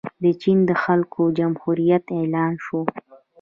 د 0.23 0.25
چین 0.41 0.57
د 0.69 0.71
خلکو 0.83 1.21
جمهوریت 1.39 2.03
اعلان 2.17 2.53
شو. 2.65 2.79